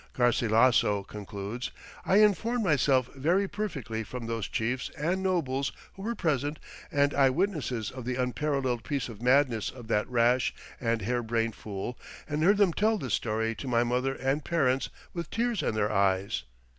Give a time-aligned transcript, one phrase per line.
[0.15, 1.69] Garcilasso concludes:
[2.03, 6.57] "I informed myself very perfectly from those chiefs and nobles who were present
[6.91, 11.53] and eye witnesses of the unparalleled piece of madness of that rash and hair brained
[11.53, 15.75] fool; and heard them tell this story to my mother and parents with tears in
[15.75, 16.45] their eyes."